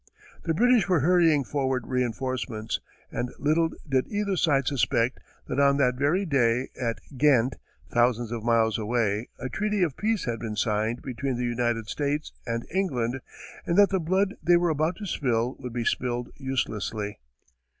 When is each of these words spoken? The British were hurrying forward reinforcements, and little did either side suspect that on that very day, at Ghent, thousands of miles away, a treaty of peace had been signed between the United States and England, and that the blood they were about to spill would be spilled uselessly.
The 0.41 0.55
British 0.55 0.89
were 0.89 1.01
hurrying 1.01 1.43
forward 1.43 1.85
reinforcements, 1.85 2.79
and 3.11 3.29
little 3.37 3.69
did 3.87 4.07
either 4.07 4.35
side 4.35 4.65
suspect 4.65 5.19
that 5.47 5.59
on 5.59 5.77
that 5.77 5.93
very 5.93 6.25
day, 6.25 6.69
at 6.75 6.97
Ghent, 7.17 7.57
thousands 7.91 8.31
of 8.31 8.43
miles 8.43 8.79
away, 8.79 9.29
a 9.37 9.47
treaty 9.47 9.83
of 9.83 9.95
peace 9.95 10.25
had 10.25 10.39
been 10.39 10.55
signed 10.55 11.03
between 11.03 11.37
the 11.37 11.45
United 11.45 11.87
States 11.87 12.31
and 12.47 12.65
England, 12.71 13.21
and 13.67 13.77
that 13.77 13.89
the 13.91 13.99
blood 13.99 14.33
they 14.41 14.57
were 14.57 14.69
about 14.71 14.95
to 14.95 15.05
spill 15.05 15.55
would 15.59 15.71
be 15.73 15.85
spilled 15.85 16.29
uselessly. 16.35 17.19